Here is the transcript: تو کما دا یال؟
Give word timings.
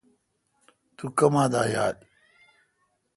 تو 0.97 1.05
کما 1.17 1.43
دا 1.53 1.61
یال؟ 1.73 1.97